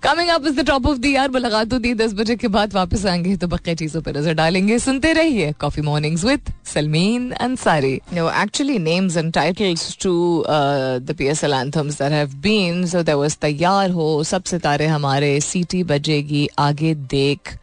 [0.00, 1.28] Coming up is the top of the hour.
[1.36, 4.78] मुलाकात होती है दस बजे के बाद वापस आएंगे तो बक्के चीजों पर नजर डालेंगे
[4.78, 10.14] सुनते रहिए coffee mornings with Salmeen Ansari No, actually names and titles to
[10.46, 12.86] uh, the PSL anthems that have been.
[12.94, 17.56] So there was तैयार हो सब सितारे हमारे सीटी बजेगी आगे देख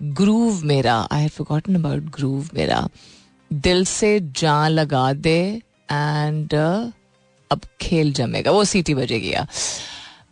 [0.00, 2.80] ग्रूव मेरा I have forgotten about groove मेरा
[3.53, 5.39] दिल से जान लगा दे
[5.91, 6.91] एंड uh,
[7.51, 9.33] अब खेल जमेगा। वो सीटी बजेगी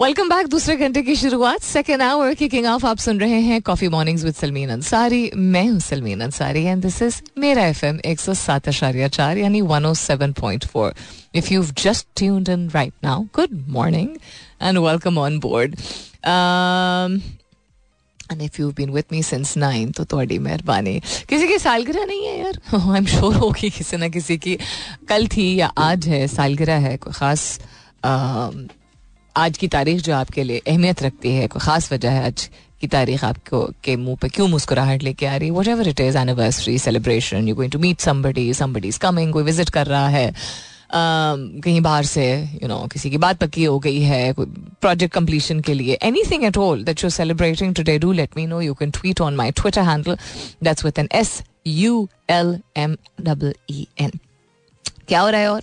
[0.02, 3.88] वेलकम बैक दूसरे घंटे की शुरुआत। सेकेंड आवर किकिंग ऑफ़ आप सुन रहे हैं coffee
[3.88, 8.20] mornings with Salmeen Ansari मैं हूँ Salmeen Ansari and this is मेरा एफ़ एम एक
[8.20, 10.94] सौ सात अशारिया चार यानी one o seven point four
[11.36, 14.10] if you just tuned in right now good morning
[14.62, 15.76] and welcome on board
[18.32, 22.26] and if you been with me since nine तो थोड़ी मेहरबानी। किसी की सालगिरह नहीं
[22.26, 22.60] है यार?
[22.76, 24.58] आई एम श्योर होगी किसी ना किसी की।
[25.10, 27.60] कल थी या आज है, सालगिरह है, कोई ख़ास
[29.36, 32.50] आज की तारीख जो आपके लिए अहमियत रखती है, कोई ख़ास वजह है आज
[32.82, 35.56] की तारीख आपको के मुँह पे क्यों मुस्कुराहट लेके आ रही है?
[35.68, 39.70] Whatever it is anniversary celebration you going to meet somebody somebody is coming कोई विज़िट
[39.70, 40.34] कर रहा है।
[40.94, 42.26] कहीं बाहर से
[42.64, 44.46] यू नो किसी की बात पक्की हो गई है कोई
[44.82, 45.98] प्रोजेक्ट कंप्लीशन के लिए
[46.32, 49.36] anything at all that you celebrating today do let me know you can tweet on
[49.36, 50.18] my Twitter handle
[50.64, 54.12] that's with N S U L M double E N
[55.08, 55.62] क्या हो रहा है और?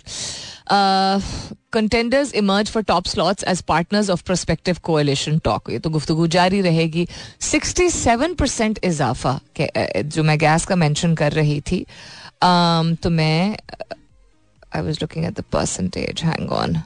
[1.73, 6.61] Contenders emerge for top slots as partners of prospective coalition talk ये तो गुफ्तु जारी
[6.61, 7.07] रहेगी.
[7.41, 11.85] 67 परसेंट इजाफा जो मैं गैस का मेंशन कर रही थी.
[12.45, 13.57] Um, तो मैं
[14.71, 16.21] I was looking at the percentage.
[16.21, 16.83] Hang on.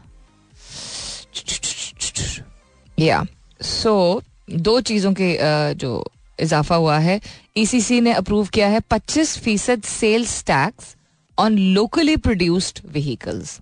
[2.97, 3.25] Yeah.
[3.61, 5.37] So, दो चीज़ों के
[5.73, 6.03] जो
[6.39, 7.19] इजाफा हुआ है
[7.57, 10.95] ईसीसी ने अप्रूव किया है 25 फ़ीसद sales tax
[11.37, 13.59] on locally produced vehicles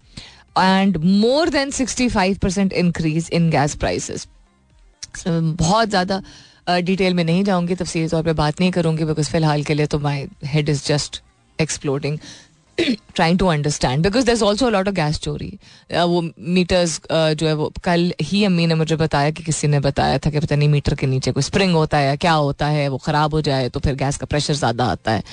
[0.58, 4.28] and more than 65 percent increase in gas prices
[5.28, 6.22] बहुत ज़्यादा
[6.70, 10.00] डिटेल में नहीं जाऊँगी, तफसीली तौर पर बात नहीं करूँगी बिकॉज़ फ़िलहाल के लिए तो
[10.00, 11.22] my head is just
[11.60, 12.18] exploding
[13.15, 15.52] trying to understand because there is also a lot of gas चोरी।
[15.92, 20.18] वो मीटर्स जो है वो, कल ही अम्मी ने मुझे बताया कि किसी ने बताया
[20.18, 22.98] था कि पता नहीं मीटर के नीचे कोई स्प्रिंग होता है क्या होता है, वो
[22.98, 25.24] ख़राब हो जाए तो फिर गैस का प्रेशर ज़्यादा आता है।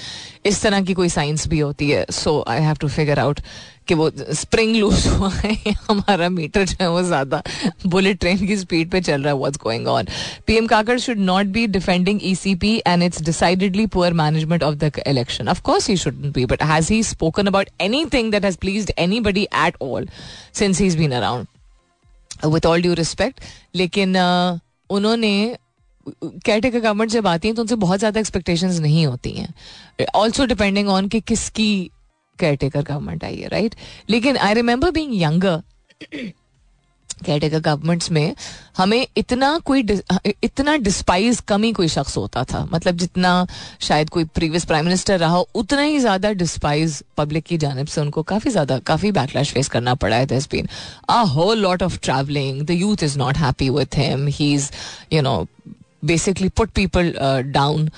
[0.47, 3.41] इस तरह की कोई साइंस भी होती है so I have to figure out
[3.89, 5.55] कि वो स्प्रिंग लूज हुआ है
[5.91, 7.43] हमारा मीटर जो है वो ज़्यादा
[7.87, 10.07] बुलेट ट्रेन की स्पीड पे चल रहा है what's going on
[10.47, 15.49] PM Kakar should not be defending ECP and it's decidedly poor management of the election
[15.49, 19.49] of course he should be but has he spoken about anything that has pleased anybody
[19.67, 20.09] at all
[20.55, 21.47] since he is been around
[22.47, 23.41] with all due respect
[23.75, 25.57] लेकिन uh, उन्होंने
[26.07, 30.89] कैटेगर government जब आती हैं तो उनसे बहुत ज़्यादा expectations नहीं होती हैं। ऑल्सो डिपेंडिंग
[30.89, 31.91] ऑन कि किसकी
[32.39, 33.75] केयर टेकर गवर्नमेंट आई है राइट
[34.11, 35.63] लेकिन I remember being younger
[37.41, 38.35] caretaker governments में
[38.77, 39.81] हमें इतना कोई
[40.45, 43.47] इतना डिस्पाइज कम ही कोई शख्स होता था। मतलब जितना
[43.81, 48.23] शायद कोई प्रीवियस प्राइम मिनिस्टर रहा उतना ही ज़्यादा डिस्पाइज पब्लिक की जानब से उनको
[48.23, 50.69] काफ़ी ज़्यादा काफ़ी बैकलैश फेस करना पड़ा है this been
[51.09, 54.71] a whole lot of travelling the youth is not happy with him he is
[55.13, 55.47] you know
[56.05, 57.15] basically put people
[57.47, 57.91] down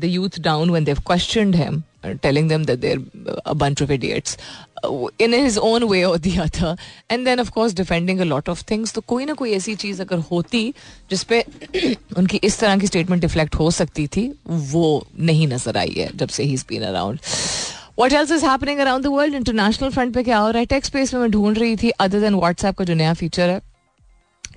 [0.04, 3.02] youth down youth they've question uh, telling them that they're
[3.44, 4.36] a bunch of idiots
[4.84, 6.76] uh, in his own way or the other.
[7.10, 8.92] And then of course defending a lot of things.
[8.92, 10.62] तो कोई ना कोई ऐसी चीज़ अगर होती
[11.10, 11.44] जिसपे
[12.18, 16.28] उनकी इस तरह की स्टेटमेंट डिफ्लेक्ट हो सकती थी वो नहीं नज़र आई है जब
[16.28, 17.18] से he been around
[17.98, 20.92] what else is happening around the world international front पे क्या हो रहा है टेक्स्ट
[20.92, 23.60] स्पेस में मैं ढूंढ रही थी अदर देन व्हाट्सएप का जो नया फीचर है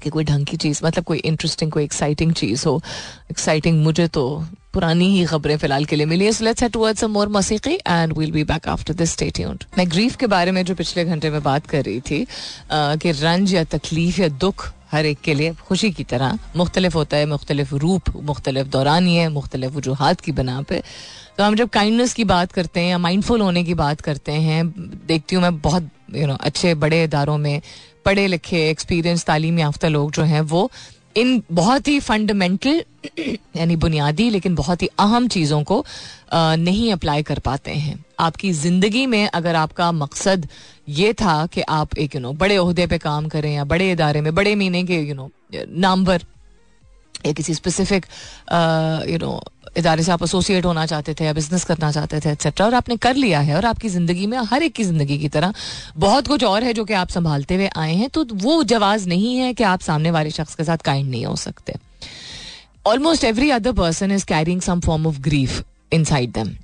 [0.02, 2.82] कि कोई ढंग की चीज़ मतलब कोई इंटरेस्टिंग कोई एक्साइटिंग चीज़ हो।
[3.32, 4.26] एक्साइटिंग मुझे तो
[4.74, 8.32] पुरानी ही खबरें फ़िलहाल के लिए मिली है। Let's head towards more मौसीकी and will
[8.32, 11.42] be back after this stay tuned मैं ग्रीफ के बारे में जो पिछले घंटे में
[11.44, 12.26] बात कर रही थी
[12.72, 17.18] कि रंज या तकलीफ़ या दुख हर एक के लिए खुशी की तरह मुख्तलिफ़ होता
[17.18, 20.82] है, मुख्तलिफ़ रूप, मुख्तलिफ़ दौरानी है मुख्तलिफ़ वजूहत की बना पे।
[21.38, 24.68] तो हम जब काइंडनेस की बात करते हैं या माइंडफुल होने की बात करते हैं,
[25.08, 27.62] देखती हूँ मैं बहुत यू नो अच्छे बड़े इदारों में
[28.06, 30.70] पढ़े लिखे एक्सपीरियंस तालीम याफ्ता लोग जो हैं वो
[31.18, 32.84] इन बहुत ही फंडामेंटल
[33.56, 35.84] यानी बुनियादी लेकिन बहुत ही अहम चीज़ों को
[36.34, 40.48] नहीं अप्लाई कर पाते हैं। आपकी ज़िंदगी में अगर आपका मकसद
[40.90, 44.22] ये था कि आप एक यू नो बड़े अहदे पे काम करें या बड़े इदारे
[44.22, 46.24] में, बड़े महीने के यू नो नामवर
[47.26, 48.06] या किसी स्पेसिफिक
[49.10, 49.42] यू नो
[49.78, 52.98] इदारे से आप एसोसिएट होना चाहते थे या बिज़नेस करना चाहते थे एक्सेट्रा और आपने
[52.98, 55.54] कर लिया है और आपकी ज़िंदगी में हर एक की ज़िंदगी की तरह
[55.98, 59.36] बहुत कुछ और है जो कि आप संभालते हुए आए हैं तो वो जवाब नहीं
[59.38, 61.76] है कि आप सामने वाले शख्स के साथ काइंड नहीं हो सकते।
[62.88, 65.64] Almost every other person is carrying some form of grief
[66.04, 66.56] inside them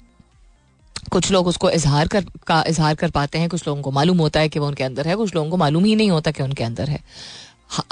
[1.12, 4.40] कुछ लोग उसको इजहार कर, का, इजहार कर पाते हैं, कुछ लोगों को मालूम होता
[4.40, 6.64] है कि वो उनके अंदर है, कुछ लोगों को मालूम ही नहीं होता कि उनके
[6.64, 7.00] अंदर है।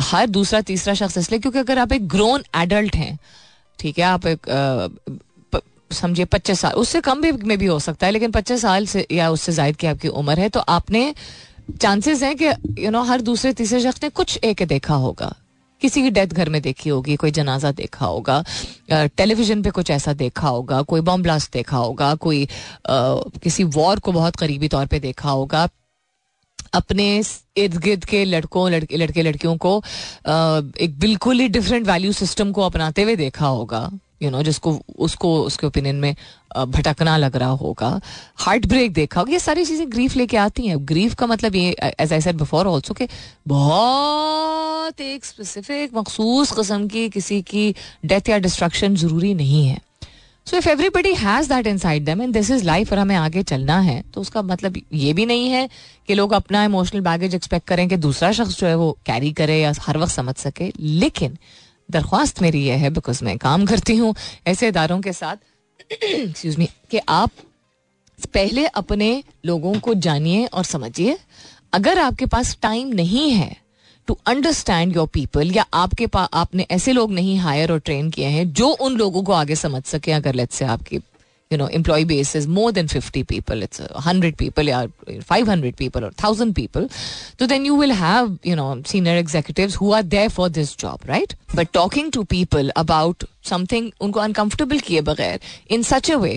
[0.01, 3.17] हर दूसरा, तीसरा शख्स इसलिए, क्योंकि अगर आप एक ग्रोन एडल्ट हैं
[3.79, 4.49] ठीक है आप एक
[5.91, 9.05] समझिए पच्चीस साल उससे कम भी में भी हो सकता है लेकिन पच्चीस साल से
[9.11, 11.13] या उससे जायद की आपकी उम्र है तो आपने
[11.81, 12.47] चांसेस हैं कि
[12.85, 15.33] यू नो हर दूसरे तीसरे शख्स ने कुछ एक देखा होगा।
[15.81, 18.43] किसी की डेथ घर में देखी होगी कोई जनाजा देखा होगा
[18.91, 23.99] टेलीविज़न पे कुछ ऐसा देखा होगा कोई बम ब्लास्ट देखा होगा कोई आ, किसी वॉर
[23.99, 25.67] को बहुत करीबी तौर पे देखा होगा
[26.75, 27.07] अपने
[27.57, 29.77] इर्द गिर्द के लड़कों, लड़के लड़के, लड़कियों को
[30.79, 33.89] एक बिल्कुल ही डिफरेंट वैल्यू सिस्टम को अपनाते हुए देखा होगा
[34.21, 36.15] यू नो जिसको, उसको, उसके ओपिनियन में
[36.55, 37.89] भटकना लग रहा होगा।
[38.37, 41.75] हार्ट ब्रेक देखा होगा, ये सारी चीज़ें ग्रीफ लेके आती हैं। ग्रीफ का मतलब ये
[41.99, 43.07] as I said before also के
[43.47, 47.73] बहुत एक स्पेसिफिक मखसूस कस्म की किसी की
[48.05, 49.79] डेथ या डिस्ट्रक्शन ज़रूरी नहीं है।
[50.47, 53.79] So if everybody has that inside them and this is life और हमें आगे चलना
[53.79, 55.69] है तो उसका मतलब ये भी नहीं है
[56.07, 59.59] कि लोग अपना इमोशनल बैगेज एक्सपेक्ट करें कि दूसरा शख्स जो है वो कैरी करे
[59.59, 61.37] या हर वक्त समझ सके। लेकिन
[61.89, 64.13] दरख्वास्त मेरी यह है बिकॉज़ मैं काम करती हूँ
[64.47, 65.37] ऐसे इदारों के साथ
[66.03, 67.31] एक्सक्यूज मी कि आप
[68.33, 71.17] पहले अपने लोगों को जानिए और समझिए।
[71.73, 73.55] अगर आपके पास टाइम नहीं है
[74.07, 78.27] टू अंडरस्टैंड योर पीपल या आपके पास आपने ऐसे लोग नहीं हायर और ट्रेन किए
[78.27, 80.99] हैं जो उन लोगों को आगे समझ सके, अगर लेट से आपकी
[81.51, 85.75] you know employee base is more than fifty people it's hundred people या फाइव हंड्रेड
[85.75, 86.89] पीपल और थाउज़ेंड पीपल
[87.39, 91.05] तो then you will have you know senior executive who are there for this job
[91.07, 95.39] right but talking to people about something उनको uncomfortable किए बगैर
[95.69, 96.33] इन सच ए वे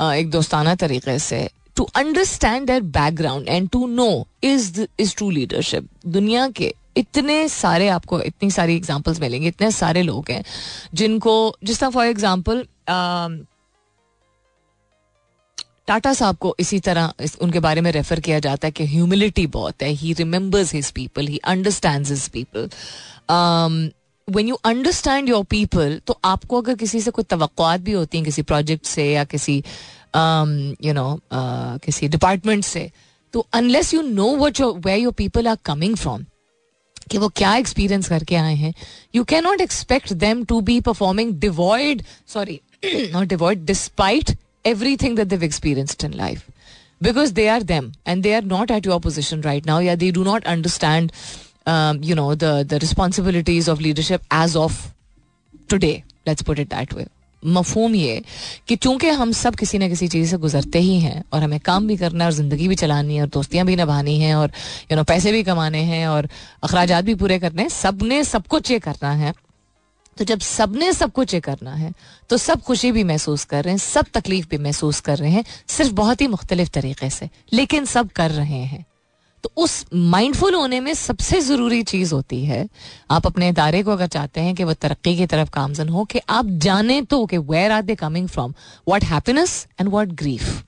[0.00, 4.08] एक दोस्ताना तरीके से to understand their background and to know
[4.44, 10.02] is is true leadership दुनिया के इतने सारे आपको इतनी सारी एग्जाम्पल्स मिलेंगे इतने सारे
[10.02, 10.42] लोग हैं
[10.94, 12.66] जिनको जिस तरह फॉर एग्ज़ाम्पल
[15.86, 19.46] टाटा साहब को इसी तरह इस, उनके बारे में रेफर किया जाता है कि ह्यूमिलिटी
[19.46, 22.68] बहुत है he remembers his people he understand his people
[24.28, 28.24] when you understand your people तो आपको अगर किसी से कोई तो भी होती हैं
[28.24, 29.56] किसी प्रोजेक्ट से या किसी
[30.84, 31.08] यू नो
[31.84, 32.90] किसी डिपार्टमेंट से
[33.34, 36.24] तो unless you know what your way your people are coming from
[37.10, 38.72] कि वो क्या एक्सपीरियंस करके आए हैं
[39.14, 42.02] you can not expect them to be performing devoid
[42.34, 42.60] sorry
[43.12, 44.36] not devoid despite
[44.96, 46.44] everything that experienced in life
[47.04, 50.46] are them and they are not at your position right now yeah they do not
[50.46, 51.12] understand
[51.66, 54.78] um, you know the the responsibilities of leadership as of
[55.68, 57.06] today let's put it that way
[57.42, 58.22] मफहूम ये
[58.68, 61.86] कि चूँकि हम सब किसी न किसी चीज़ से गुजरते ही हैं और हमें काम
[61.86, 64.52] भी करना है और ज़िंदगी भी चलानी है और दोस्तियाँ भी निभानी हैं और
[64.92, 66.28] यू नो पैसे भी कमाने हैं और
[66.62, 69.34] अखराज भी पूरे करने हैं सबने सब कुछ ये करना है।
[70.16, 71.92] तो जब सबने सब कुछ ये करना है
[72.30, 75.44] तो सब खुशी भी महसूस कर रहे हैं, सब तकलीफ़ भी महसूस कर रहे हैं,
[75.68, 78.84] सिर्फ़ बहुत ही मुख्तलिफ़ तरीके से, लेकिन सब कर रहे हैं।
[79.46, 82.66] तो उस माइंडफुल होने में सबसे ज़रूरी चीज़ होती है
[83.10, 86.20] आप अपने इदारे को अगर चाहते हैं कि वह तरक्की की तरफ़ कामजन हो कि
[86.38, 88.54] आप जाने तो कि where are they coming from
[88.88, 90.62] what happiness and what grief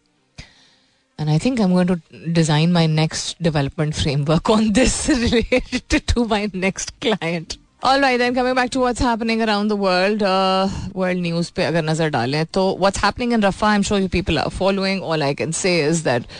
[1.19, 1.95] And I think I'm going to
[2.35, 7.57] design my next development framework on this related to my next client.
[7.83, 11.64] All right, then coming back to what's happening around the world, uh, world news पे
[11.64, 15.03] अगर नज़र डालें तो what's happening in Rafah, I'm sure you people are following.
[15.03, 16.31] All I can say is that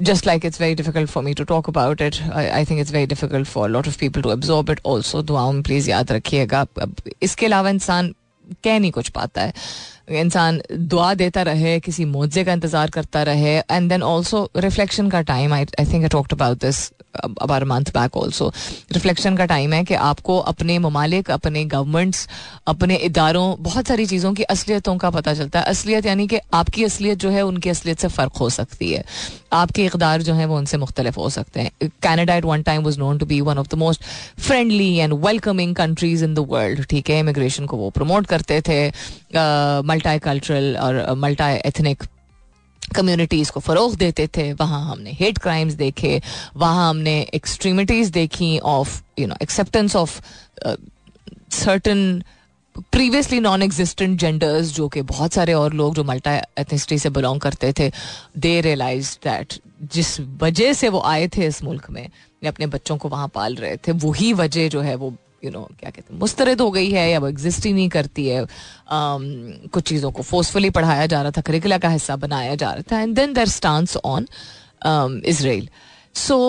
[0.00, 2.90] just like it's very difficult for me to talk about it, I, I think it's
[2.90, 5.22] very difficult for a lot of people to absorb it also.
[5.22, 6.66] दुआओं में please याद रखिएगा
[7.22, 8.14] इसके अलावा इंसान
[8.64, 9.52] कह नहीं कुछ पाता है
[10.09, 15.21] इंसान दुआ देता रहे, किसी मुआवजे का इंतज़ार करता रहे एंड देन ऑल्सो रिफ्लेक्शन का
[15.23, 16.89] time I I think I talked about this
[17.41, 18.51] a bar month back also
[18.93, 22.27] reflection का टाइम है कि आपको अपने ममालिक, अपने गवर्नमेंट्स
[22.67, 26.83] अपने इदारों, बहुत सारी चीज़ों की असलियतों का पता चलता है। असलियत यानी कि आपकी
[26.83, 29.03] असलियत जो है, उनकी असलियत से फ़र्क हो सकती है।
[29.53, 32.99] आपके इकदार जो है, वो उनसे मुख्तलिफ़ हो सकते हैं। Canada at one time was
[32.99, 34.03] known to be one of the most
[34.39, 37.19] friendly and welcoming countries in the world ठीक है?
[37.19, 38.79] इमिग्रेशन को वो प्रमोट करते थे।
[39.99, 42.03] मल्टी कल्चरल और मल्टी एथनिक
[42.95, 46.21] कम्युनिटीज़ को फ़रोग देते थे, वहाँ हमने हेट क्राइम्स देखे,
[46.55, 50.19] वहाँ हमने एक्सट्रीमिटीज़ देखी of you know acceptance of
[51.53, 52.21] certain
[52.91, 57.41] previously non existent genders जो कि बहुत सारे और लोग जो मल्टा एथनिसिटी से बिलोंग
[57.41, 57.91] करते थे
[58.37, 59.59] दे रियलाइज़ दैट
[59.93, 62.09] जिस वजह से वो आए थे इस मुल्क में,
[62.47, 65.89] अपने बच्चों को वहाँ पाल रहे थे, वही वजह जो है वो यू नो क्या
[65.89, 69.83] कहते हैं मुस्तरद हो गई है या वो एग्जिस्ट ही नहीं करती है um, कुछ
[69.83, 73.15] चीज़ों को फोर्सफुली पढ़ाया जा रहा था करिकुला का हिस्सा बनाया जा रहा था and
[73.15, 74.27] then their stance on
[75.25, 75.69] Israel
[76.15, 76.39] so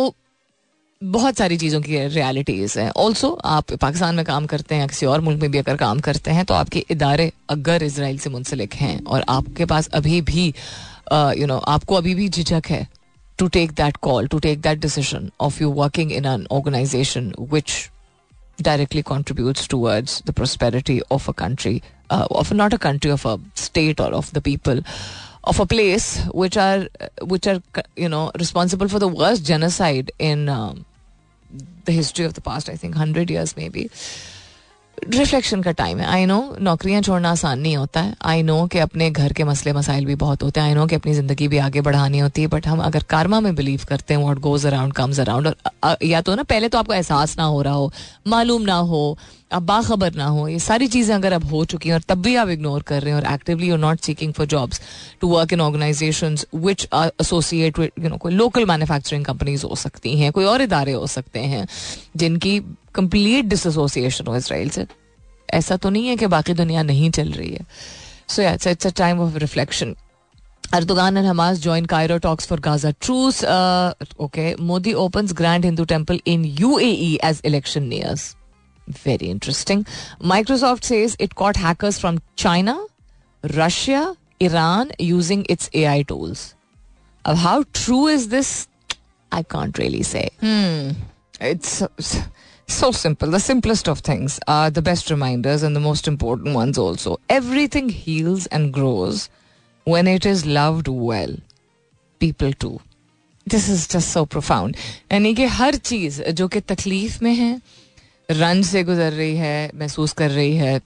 [1.02, 2.90] बहुत सारी चीज़ों की रियलिटीज़ हैं.
[2.90, 6.00] ऑल्सो आप पाकिस्तान में काम करते हैं या किसी और मुल्क में भी अगर काम
[6.00, 10.46] करते हैं तो आपके इदारे अगर इसराइल से मुंसलिक हैं और आपके पास अभी भी
[11.38, 12.86] यू नो आपको अभी भी झिझक है
[13.38, 17.72] to take that call to take that decision of you working in an organisation which
[18.60, 23.38] directly contributes towards the prosperity of a country, uh, of not a country, of a
[23.54, 24.80] state or of the people
[25.44, 26.86] of a place which are
[27.22, 27.62] which are
[27.96, 30.84] you know responsible for the worst genocide in um,
[31.84, 33.90] the history of the past, I think, 100 years maybe.
[35.02, 38.78] Reflection का time है। I no नौकरियाँ छोड़ना आसान नहीं होता है। I no कि
[38.78, 41.58] अपने घर के मसले मसाइल भी बहुत होते हैं। आई नो कि अपनी ज़िंदगी भी
[41.58, 44.92] आगे बढ़ानी होती है। बट हम अगर कारमा में बिलीव करते हैं what goes around
[44.92, 47.92] comes around और या तो ना, पहले तो आपको एहसास ना हो रहा हो,
[48.26, 49.18] मालूम ना हो
[49.52, 52.34] आप बाखबर ना हो ये सारी चीज़ें अगर अब हो चुकी हैं और तब भी
[52.36, 54.80] आप इग्नोर कर रहे हैं और actively you're not seeking for jobs
[55.20, 60.18] to work in organisation which are associate you know कोई लोकल मैन्युफैक्चरिंग कंपनीज़ हो सकती
[60.18, 61.66] हैं कोई और इदारे हो सकते हैं
[62.16, 62.58] जिनकी
[62.94, 64.86] कंप्लीट डिसोसिएशन हो इसराइल से
[65.48, 67.66] ऐसा तो नहीं है कि बाकी दुनिया नहीं चल रही है
[68.28, 69.94] सो या it's a time of reflection
[70.64, 73.42] Erdogan and Hamas join Cairo talks for Gaza truce.
[73.42, 78.36] Uh, okay, Modi opens Grand Hindu Temple in UAE as election nears.
[78.89, 79.85] Very interesting.
[80.21, 82.79] Microsoft says it caught hackers from China,
[83.55, 86.55] Russia, Iran using its AI tools.
[87.23, 88.67] Uh, how true is this?
[89.31, 90.29] I can't really say.
[90.39, 90.91] Hmm.
[91.41, 91.83] It's
[92.67, 93.29] so simple.
[93.29, 97.19] The simplest of things are the best reminders and the most important ones also.
[97.29, 99.29] Everything heals and grows
[99.83, 101.35] when it is loved well.
[102.19, 102.79] People too.
[103.45, 104.77] This is just so profound.
[105.11, 107.61] यानी कि हर चीज जो कि तकलीफ में है
[108.30, 110.80] रंज से गुजर रही है महसूस कर रही है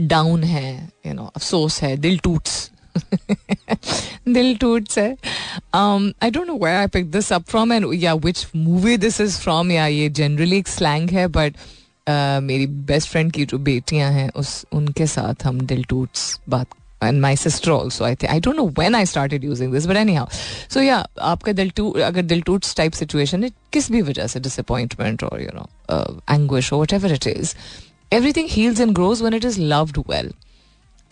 [0.00, 2.70] डाउन है यू नो अफसोस है दिल टूट्स।
[4.28, 5.16] दिल टूट्स है।
[5.74, 9.38] I don't know where I pick this up from and या which movie this is
[9.38, 14.10] from या ये जनरली एक स्लैंग है बट uh, मेरी बेस्ट फ्रेंड की जो बेटियाँ
[14.12, 16.66] हैं उस उनके साथ हम दिल टूट्स बात
[17.04, 19.96] and my sister also I think I don't know when I started using this but
[20.14, 20.26] anyhow
[20.70, 24.40] so या आपका दिल टू, अगर दिल टूट्स टाइप सिचुएशन है किस भी वजह से
[24.40, 25.68] डिसअपॉइंटमेंट और यू नो
[26.30, 27.54] एंग्विश और whatever it is
[28.12, 30.32] everything heals and grows when it is loved well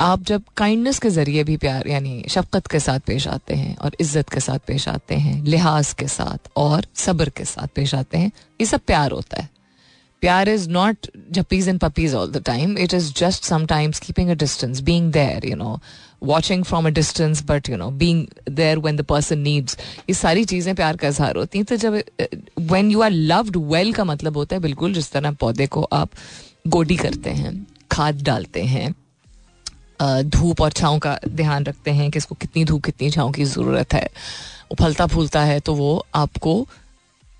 [0.01, 3.97] आप जब काइंडनेस के ज़रिए भी प्यार, यानी शफकत के साथ पेश आते हैं और
[4.01, 8.19] इज़्ज़त के साथ पेश आते हैं, लिहाज के साथ और सब्र के साथ पेश आते
[8.19, 9.49] हैं, ये सब प्यार होता है।
[10.23, 14.35] प्यार is not yuppies and puppies all the time it is just sometimes keeping a
[14.43, 15.79] distance being there you know
[16.23, 19.77] watching from a distance but you know being there when the person needs
[20.09, 22.03] ये सारी चीज़ें प्यार का इजहार होती हैं। तो जब
[22.73, 26.11] when you are loved well का मतलब होता है बिल्कुल, जिस तरह पौधे को आप
[26.69, 28.95] गोडी करते हैं, खाद डालते हैं
[30.03, 33.95] धूप और छाँव का ध्यान रखते हैं कि इसको कितनी धूप, कितनी छाँव की ज़रूरत
[33.95, 34.05] है
[34.71, 36.55] वो फलता फूलता है तो वो आपको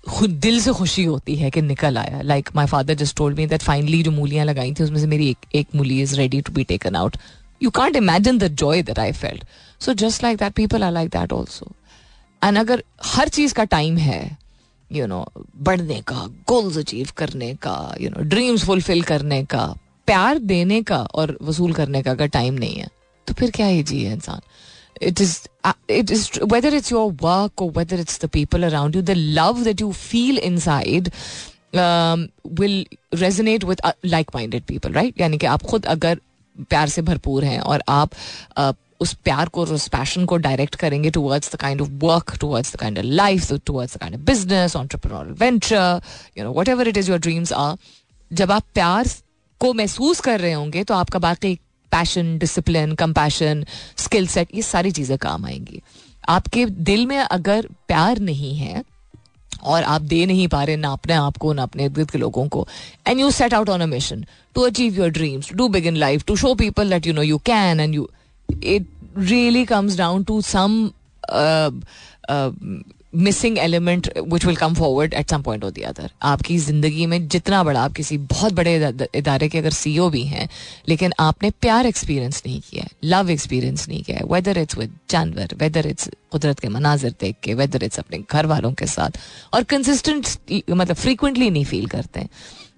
[0.03, 3.45] खुद दिल से खुशी होती है कि निकल आया। Like my father just told me
[3.47, 6.53] that finally जो मूलियाँ लगाई थी, उसमें से मेरी एक एक मूली is ready to
[6.53, 7.17] be taken out
[7.61, 9.45] you can't imagine the joy that I felt
[9.79, 11.71] so just like that people are like that also
[12.43, 14.37] and अगर हर चीज़ का टाइम है
[14.91, 15.25] यू नो
[15.61, 19.65] बढ़ने का गोल्स अचीव करने का यू नो ड्रीम्स फुलफिल करने का,
[20.07, 22.87] प्यार देने का और वसूल करने का अगर टाइम नहीं है
[23.27, 24.41] तो फिर क्या ही जी है इंसान?
[25.03, 25.31] It is
[25.63, 26.21] uh, it is
[26.53, 29.91] whether it's your work or whether it's the people around you the love that you
[29.93, 31.09] feel inside
[31.85, 32.29] um,
[32.61, 32.77] will
[33.23, 35.19] resonate with uh, like-minded people right?
[35.19, 36.19] यानी कि आप खुद अगर
[36.69, 38.11] प्यार से भरपूर हैं और आप
[38.57, 42.35] uh, उस प्यार को और उस पैशन को डायरेक्ट करेंगे towards the kind of work
[42.41, 46.01] towards the kind of life towards the kind of business entrepreneurial venture
[46.37, 47.75] you know whatever it is your dreams are
[48.31, 49.07] जब आप प्यार
[49.61, 51.57] को महसूस कर रहे होंगे तो आपका बाकी
[51.93, 53.65] passion discipline compassion
[53.97, 55.81] skill set ये सारी चीज़ें काम आएँगी।
[56.29, 58.83] आपके दिल में अगर प्यार नहीं है
[59.63, 62.47] और आप दे नहीं पा रहे ना अपने आप को, ना अपने इर्द के लोगों
[62.47, 62.67] को
[63.07, 64.25] and you set out on a mission
[64.55, 67.37] to achieve your dreams do big in life to show people that you know you
[67.45, 68.09] can and you
[68.49, 68.87] it
[69.17, 70.89] really comes down to some
[73.15, 77.27] missing element which will come forward at some point of the other आपकी ज़िंदगी में
[77.27, 78.75] जितना बड़ा आप किसी बहुत बड़े
[79.15, 80.47] इदारे के अगर सी ओ भी हैं,
[80.89, 84.97] लेकिन आपने प्यार एक्सपीरियंस नहीं किया है लव एक्सपीरियंस नहीं किया है वेदर इट्स विद
[85.09, 89.17] जानवर वेदर इट्स कुदरत के मनाजिर देख के वेदर इट्स अपने घर वालों के साथ,
[89.53, 90.27] और कंसिस्टेंट
[90.69, 92.29] मतलब फ्रीकुंटली नहीं फील करते हैं।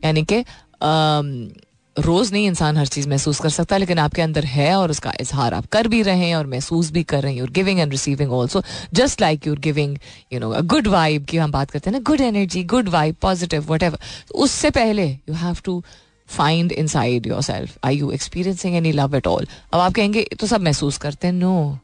[0.03, 0.43] यानी कि
[1.97, 5.53] रोज नहीं इंसान हर चीज़ महसूस कर सकता, लेकिन आपके अंदर है और उसका इजहार
[5.53, 8.31] आप कर भी रहे हैं और महसूस भी कर रहे हैं। You're giving and receiving
[8.33, 9.97] also just like you're giving
[10.33, 13.71] you know good vibe की हम बात करते हैं ना good energy good vibe positive
[13.83, 13.99] whatever
[14.35, 15.83] उससे पहले you have to
[16.29, 20.61] find inside yourself I you experiencing any love at all अब आप कहेंगे तो सब
[20.61, 21.77] महसूस करते हैं। No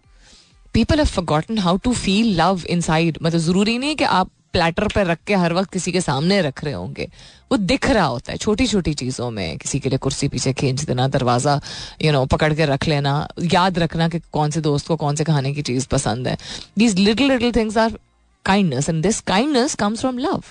[0.74, 5.06] people have forgotten how to feel love inside मतलब ज़रूरी नहीं कि आप प्लेटर पर
[5.06, 7.08] रख के हर वक्त किसी के सामने रख रहे होंगे।
[7.52, 10.84] वो दिख रहा होता है छोटी छोटी चीज़ों में, किसी के लिए कुर्सी पीछे खींच
[10.84, 11.60] देना, दरवाज़ा
[12.02, 15.24] यू नो पकड़ के रख लेना, याद रखना कि कौन से दोस्त को कौन से
[15.24, 16.38] खाने की चीज़ पसंद है।
[16.78, 17.98] These little little things are
[18.46, 20.44] kindness and this kindness comes from love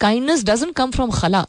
[0.00, 1.46] kindness doesn't come from खला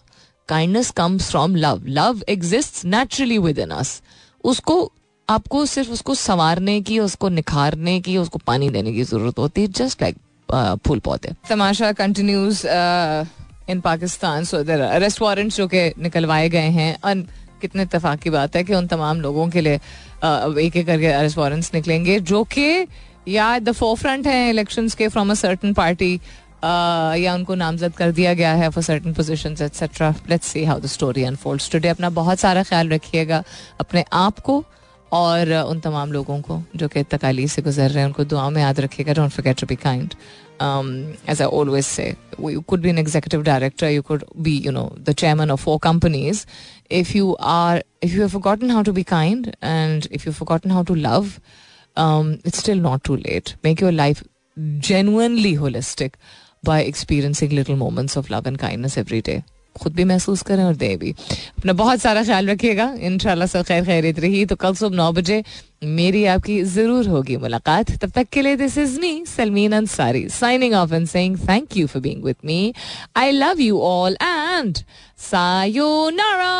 [0.50, 4.02] kindness comes from love love exist naturally within us
[4.44, 4.92] उसको,
[5.30, 9.68] आपको सिर्फ़ उसको संवारने की, उसको निखारने की, उसको पानी देने की ज़रूरत होती है
[9.74, 10.18] जस्ट लाइक
[10.88, 12.62] फूल पौधे। तमाशा continues
[13.70, 17.26] in Pakistan so their arrest warrant जो कि निकलवाए गए हैं। और
[17.61, 21.38] कितने इतफाक की बात है कि उन तमाम लोगों के लिए एक एक करके अरेस्ट
[21.38, 22.88] वारंट्स निकलेंगे, जो कि
[23.28, 26.13] या द फोर फ्रंट है इलेक्शंस के फ्रॉम अ सर्टन पार्टी
[26.63, 30.86] या उनको नामजद कर दिया गया है for certain positions etcetera let's see how the
[30.88, 33.43] story unfolds today अपना बहुत सारा ख्याल रखिएगा
[33.80, 34.63] अपने आप को
[35.11, 38.61] और उन तमाम लोगों को जो कि तकाली से गुजर रहे हैं, उनको दुआ में
[38.61, 40.13] याद रखिएगा। Don't forget to be kind
[40.60, 44.72] um, as I always say, you could be an executive director, you could be, you
[44.72, 46.45] know, the chairman of four companies.
[46.89, 50.70] If you are, if you have forgotten how to be kind and if you've forgotten
[50.72, 51.39] how to love,
[51.95, 53.56] um, it's still not too late.
[53.64, 54.24] Make your life
[54.80, 56.14] genuinely holistic
[56.64, 59.43] by experiencing little moments of love and kindness every day.
[59.76, 61.11] खुद भी महसूस करें और दें भी।
[61.57, 65.43] अपना बहुत सारा ख्याल रखिएगा। इन सब खैर खैरित रही। तो कल सुबह नौ बजे
[65.84, 70.73] मेरी आपकी ज़रूर होगी मुलाकात। तब तक के लिए this is me Salmeen Ansari signing
[70.73, 72.73] off and saying thank you for being with me
[73.17, 74.78] I love you all and
[75.21, 76.53] sayonara